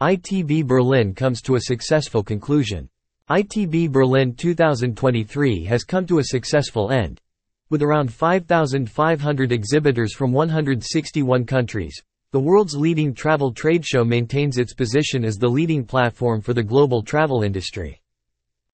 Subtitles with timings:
[0.00, 2.88] ITB Berlin comes to a successful conclusion.
[3.28, 7.20] ITB Berlin 2023 has come to a successful end.
[7.68, 12.00] With around 5,500 exhibitors from 161 countries,
[12.30, 16.62] the world's leading travel trade show maintains its position as the leading platform for the
[16.62, 18.00] global travel industry.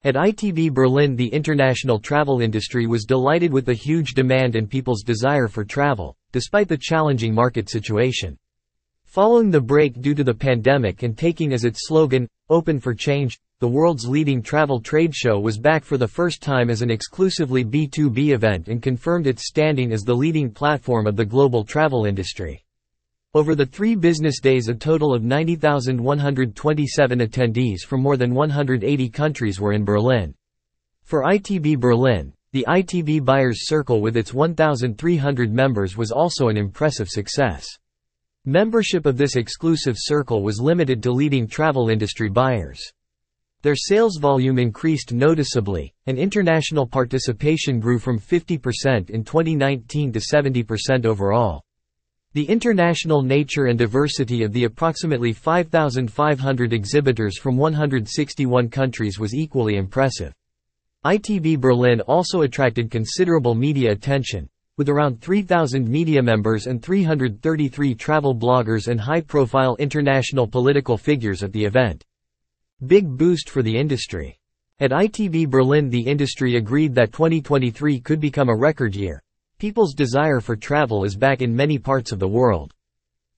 [0.04, 5.02] At ITB Berlin the international travel industry was delighted with the huge demand and people's
[5.02, 8.36] desire for travel, despite the challenging market situation.
[9.14, 13.38] Following the break due to the pandemic and taking as its slogan, Open for Change,
[13.60, 17.64] the world's leading travel trade show was back for the first time as an exclusively
[17.64, 22.64] B2B event and confirmed its standing as the leading platform of the global travel industry.
[23.34, 29.60] Over the three business days a total of 90,127 attendees from more than 180 countries
[29.60, 30.34] were in Berlin.
[31.04, 37.08] For ITB Berlin, the ITB Buyers Circle with its 1,300 members was also an impressive
[37.08, 37.64] success.
[38.46, 42.92] Membership of this exclusive circle was limited to leading travel industry buyers.
[43.62, 51.06] Their sales volume increased noticeably, and international participation grew from 50% in 2019 to 70%
[51.06, 51.62] overall.
[52.34, 59.76] The international nature and diversity of the approximately 5,500 exhibitors from 161 countries was equally
[59.76, 60.34] impressive.
[61.06, 68.34] ITB Berlin also attracted considerable media attention, with around 3,000 media members and 333 travel
[68.34, 72.04] bloggers and high-profile international political figures at the event.
[72.86, 74.36] Big boost for the industry.
[74.80, 79.22] At ITB Berlin the industry agreed that 2023 could become a record year.
[79.58, 82.72] People's desire for travel is back in many parts of the world.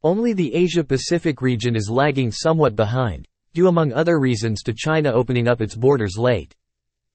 [0.03, 5.49] Only the Asia-Pacific region is lagging somewhat behind, due among other reasons to China opening
[5.49, 6.55] up its borders late.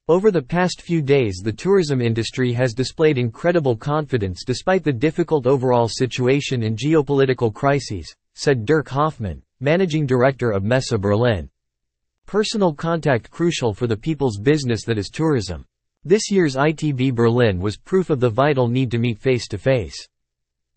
[0.08, 5.46] Over the past few days the tourism industry has displayed incredible confidence despite the difficult
[5.46, 11.50] overall situation and geopolitical crises, said Dirk Hoffmann, managing director of Messe Berlin.
[12.26, 15.66] Personal contact crucial for the people's business that is tourism.
[16.04, 20.08] This year's ITB Berlin was proof of the vital need to meet face to face.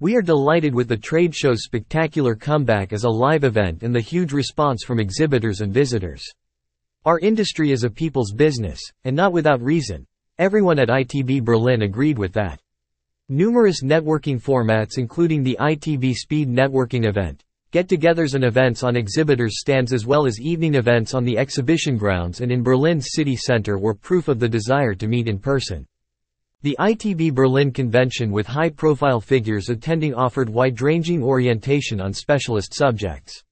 [0.01, 4.01] We are delighted with the trade show's spectacular comeback as a live event and the
[4.01, 6.23] huge response from exhibitors and visitors.
[7.07, 10.07] Our industry is a people's business, and not without reason.
[10.39, 12.63] Everyone at ITB Berlin agreed with that.
[13.29, 19.93] Numerous networking formats including the ITB Speed Networking event, get-togethers and events on exhibitors' stands
[19.93, 23.93] as well as evening events on the exhibition grounds and in Berlin's city center were
[23.93, 25.87] proof of the desire to meet in person.
[26.63, 33.45] The ITB Berlin convention with high-profile figures attending offered wide-ranging orientation on specialist subjects.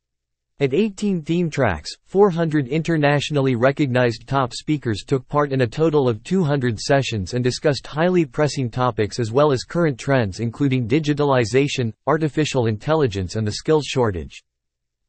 [0.62, 6.22] At 18 theme tracks, 400 internationally recognized top speakers took part in a total of
[6.22, 12.66] 200 sessions and discussed highly pressing topics as well as current trends including digitalization, artificial
[12.66, 14.44] intelligence and the skills shortage.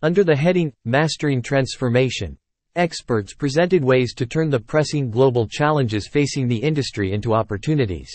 [0.01, 2.35] Under the heading, Mastering Transformation,
[2.75, 8.09] experts presented ways to turn the pressing global challenges facing the industry into opportunities.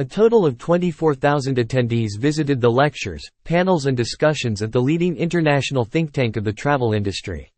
[0.00, 5.84] A total of 24,000 attendees visited the lectures, panels and discussions at the leading international
[5.84, 7.52] think tank of the travel industry.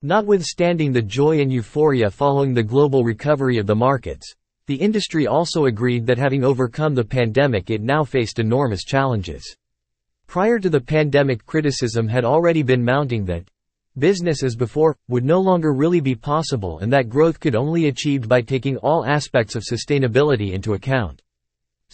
[0.00, 4.32] Notwithstanding the joy and euphoria following the global recovery of the markets,
[4.68, 9.56] the industry also agreed that having overcome the pandemic it now faced enormous challenges.
[10.28, 13.48] Prior to the pandemic criticism had already been mounting that
[13.98, 18.28] business as before would no longer really be possible and that growth could only achieved
[18.28, 21.20] by taking all aspects of sustainability into account.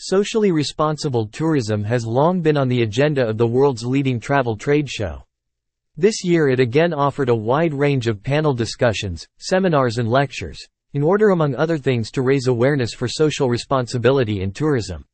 [0.03, 4.88] Socially responsible tourism has long been on the agenda of the world's leading travel trade
[4.88, 5.27] show.
[5.94, 10.59] This year it again offered a wide range of panel discussions, seminars and lectures,
[10.94, 15.05] in order among other things to raise awareness for social responsibility in tourism.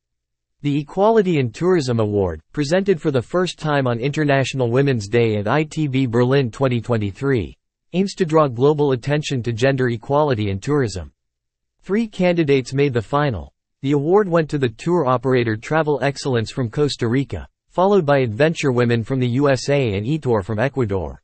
[0.61, 5.47] The Equality in Tourism Award, presented for the first time on International Women's Day at
[5.47, 7.57] ITB Berlin 2023,
[7.91, 11.11] aims to draw global attention to gender equality in tourism.
[11.81, 13.51] Three candidates made the final.
[13.87, 18.73] The award went to the tour operator Travel Excellence from Costa Rica, followed by Adventure
[18.73, 21.21] Women from the USA and Etour from Ecuador.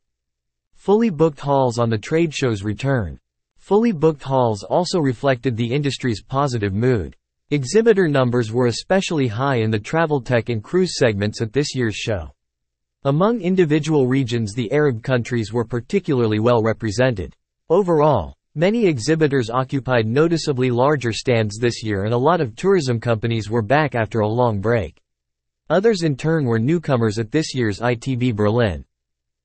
[0.72, 3.20] Fully booked halls on the trade show's return.
[3.58, 7.14] Fully booked halls also reflected the industry's positive mood.
[7.50, 11.96] Exhibitor numbers were especially high in the travel tech and cruise segments at this year's
[11.96, 12.30] show.
[13.04, 17.36] Among individual regions the Arab countries were particularly well represented.
[17.68, 23.50] Overall, Many exhibitors occupied noticeably larger stands this year and a lot of tourism companies
[23.50, 25.02] were back after a long break.
[25.70, 28.84] Others in turn were newcomers at this year's ITB Berlin.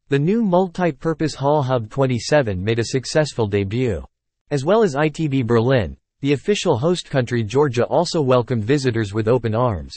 [0.10, 4.04] The new multi-purpose Hall Hub 27 made a successful debut.
[4.52, 9.56] As well as ITB Berlin, the official host country Georgia also welcomed visitors with open
[9.56, 9.96] arms.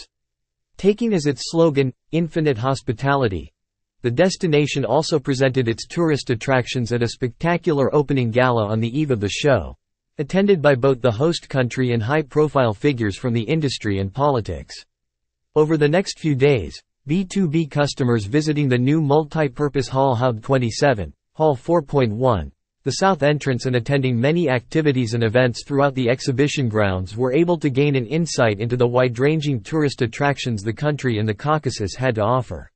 [0.79, 3.52] Taking as its slogan, Infinite Hospitality,
[4.03, 9.13] The destination also presented its tourist attractions at a spectacular opening gala on the eve
[9.13, 9.77] of the show,
[10.19, 14.75] attended by both the host country and high-profile figures from the industry and politics.
[15.55, 21.57] Over the next few days, B2B customers visiting the new multi-purpose Hall Hub 27, Hall
[21.57, 22.51] 4.1,
[22.83, 27.57] the south entrance and attending many activities and events throughout the exhibition grounds were able
[27.57, 32.17] to gain an insight into the wide-ranging tourist attractions the country and the Caucasus had
[32.17, 32.72] to offer.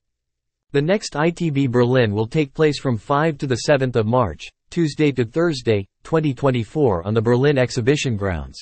[0.72, 5.12] The next ITB Berlin will take place from 5 to the 7th of March, Tuesday
[5.12, 8.58] to Thursday, 2024 on the Berlin exhibition grounds.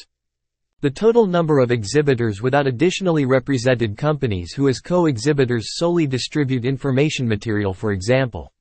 [0.82, 7.26] The total number of exhibitors without additionally represented companies who as co-exhibitors solely distribute information
[7.26, 8.52] material for example,